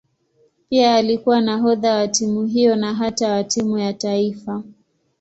Pia 0.69 0.95
alikuwa 0.95 1.41
nahodha 1.41 1.93
wa 1.95 2.07
timu 2.07 2.45
hiyo 2.45 2.75
na 2.75 2.93
hata 2.93 3.31
wa 3.31 3.43
timu 3.43 3.77
ya 3.79 3.93
taifa. 3.93 4.63